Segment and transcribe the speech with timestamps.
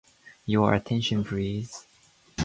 [0.47, 1.85] Your attention, please.